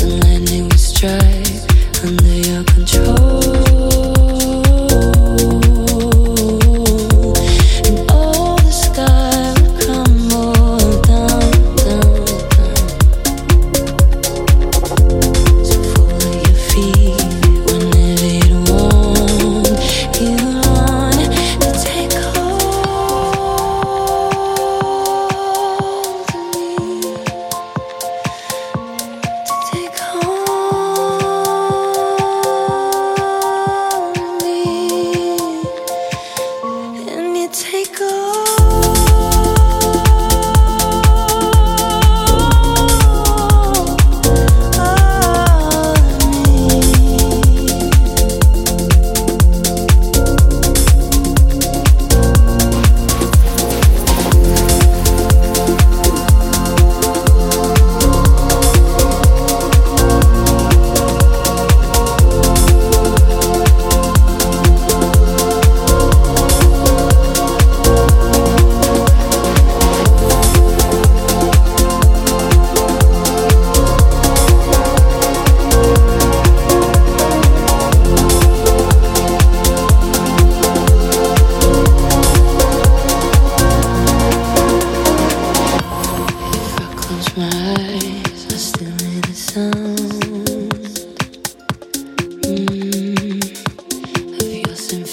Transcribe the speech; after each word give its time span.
When 0.00 0.20
landing 0.20 0.68
was 0.70 0.92
dry. 0.94 1.37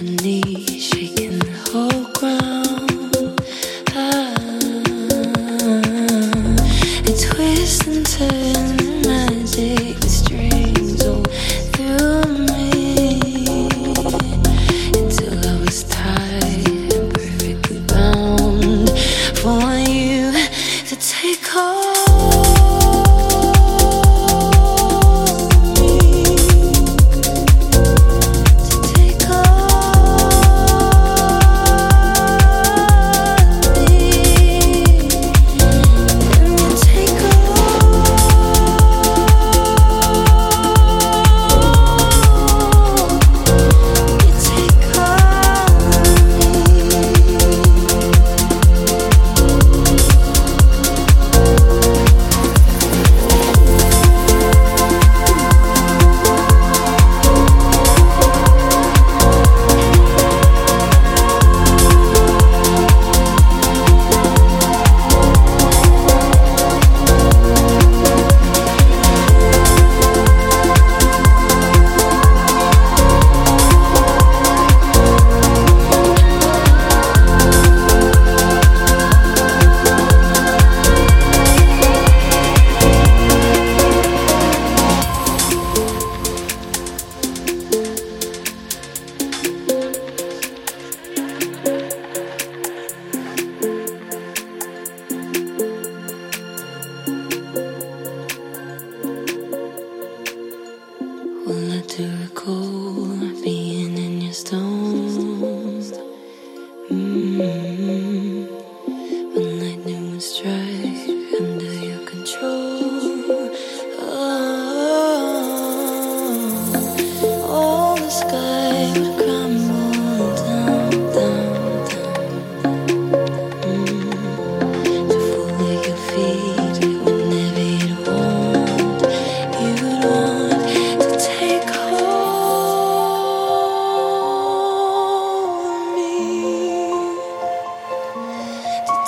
need. 0.00 0.37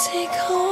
Take 0.07 0.31
hold 0.31 0.70